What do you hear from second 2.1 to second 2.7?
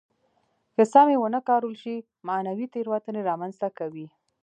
معنوي